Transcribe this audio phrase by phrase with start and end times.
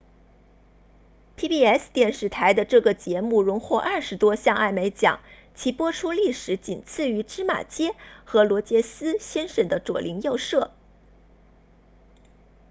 [1.37, 5.19] pbs 电视台的这个节目荣获二十多项艾美奖
[5.53, 7.93] 其播出历史仅次于芝麻街
[8.25, 10.71] 和罗杰斯先生的左邻右舍